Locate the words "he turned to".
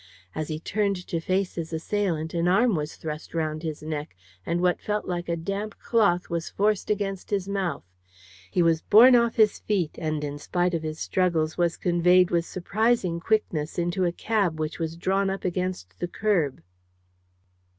0.47-1.19